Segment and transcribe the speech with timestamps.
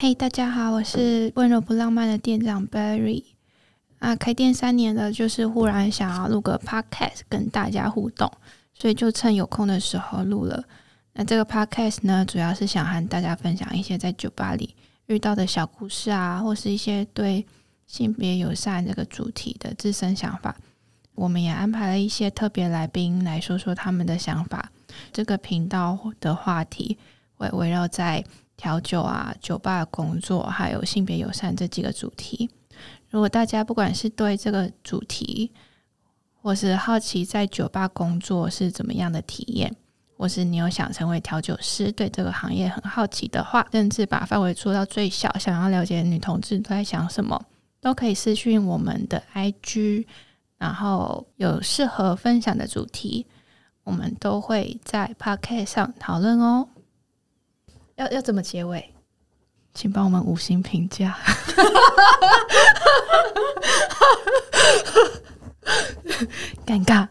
[0.00, 3.24] 嘿大家好，我是温柔不浪漫的店长 Berry。
[3.98, 8.30] 啊，开店三年了，就是忽然想要录个 Podcast 跟大家互动，
[8.72, 10.62] 所以就趁有空的时候录了。
[11.14, 14.76] 那这个 Podcast 呢，主要是想和大家分享一些在酒吧里
[15.06, 17.44] 遇到的小故事啊，或是一些对
[17.88, 20.54] 性别友善这个主题的自身想法。
[21.16, 24.70] 我们也安排了一些特别来宾来说说他们的想法。
[25.12, 26.96] 这个频道的话题
[27.34, 28.24] 会围绕在
[28.58, 32.50] 调酒啊、酒吧工作，还有性别友善这几个主题。
[33.08, 35.52] 如果大家不管是对这个主题，
[36.42, 39.74] 或是好奇在酒吧工作是怎么样的体验，
[40.16, 47.40] 或是你有想成为调酒师，对这个行业很好奇的话，甚至把范围做到最小，想要了解女同志都在想什么，
[47.80, 50.04] 都可以私讯我们的 IG，
[50.58, 53.26] 然后有适合分享的主题，
[53.84, 56.68] 我们都会在 Podcast 上讨论哦。
[57.98, 58.94] 要要怎么结尾？
[59.74, 61.18] 请帮我们五星评价。
[66.64, 67.08] 尴尬，